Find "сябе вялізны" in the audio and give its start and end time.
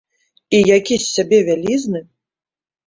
1.13-2.05